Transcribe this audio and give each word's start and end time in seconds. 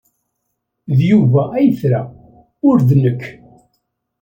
D 0.97 0.99
Yuba 1.09 1.43
ay 1.57 1.67
tra, 1.79 2.01
ur 2.69 2.77
d 2.87 2.91
nekk. 3.03 3.21